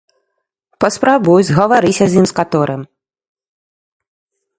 Паспрабуй, 0.85 1.41
згаварыся 1.49 2.05
з 2.13 2.19
ім, 2.21 2.25
з 2.31 2.37
каторым. 2.39 2.81